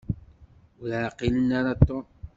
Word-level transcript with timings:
Ur 0.81 0.91
ɛqilen 1.07 1.49
ara 1.59 1.73
Tom. 1.87 2.05